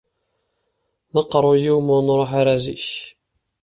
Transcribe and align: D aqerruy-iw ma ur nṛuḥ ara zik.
D 1.13 1.15
aqerruy-iw 1.21 1.79
ma 1.83 1.93
ur 1.97 2.01
nṛuḥ 2.03 2.31
ara 2.39 2.55
zik. 2.63 2.85